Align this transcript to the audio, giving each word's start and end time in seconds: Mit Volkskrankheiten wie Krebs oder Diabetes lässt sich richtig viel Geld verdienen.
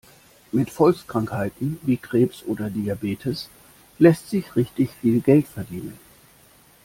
Mit 0.51 0.71
Volkskrankheiten 0.71 1.77
wie 1.83 1.97
Krebs 1.97 2.41
oder 2.47 2.71
Diabetes 2.71 3.49
lässt 3.99 4.31
sich 4.31 4.55
richtig 4.55 4.89
viel 4.99 5.19
Geld 5.21 5.47
verdienen. 5.47 5.93